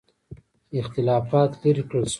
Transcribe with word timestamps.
اختلافات 0.79 1.51
لیرې 1.61 1.83
کړل 1.89 2.03
شول. 2.05 2.09